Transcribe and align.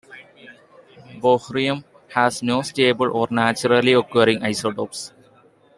Bohrium 1.19 1.83
has 2.09 2.41
no 2.41 2.63
stable 2.63 3.11
or 3.15 3.27
naturally 3.29 3.93
occurring 3.93 4.41
isotopes. 4.41 5.13